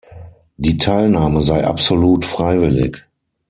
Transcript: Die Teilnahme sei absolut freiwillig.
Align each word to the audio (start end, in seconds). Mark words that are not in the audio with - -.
Die 0.57 0.79
Teilnahme 0.79 1.43
sei 1.43 1.63
absolut 1.63 2.25
freiwillig. 2.25 3.07